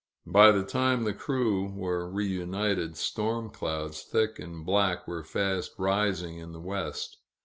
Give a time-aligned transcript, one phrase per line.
[0.25, 6.39] By the time the crew were reunited, storm clouds, thick and black, were fast rising
[6.39, 7.17] in the west.